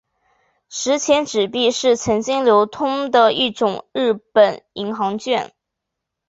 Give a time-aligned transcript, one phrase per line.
[0.67, 5.53] 十钱纸币是曾经流通的一种日本银行券。